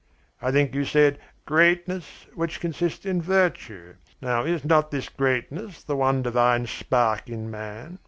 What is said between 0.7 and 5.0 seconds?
you said, Greatness, which consists in virtue. Now is not